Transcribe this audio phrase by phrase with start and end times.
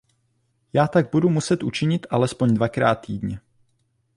[0.73, 3.39] Já tak budu muset učinit alespoň dvakrát týdně.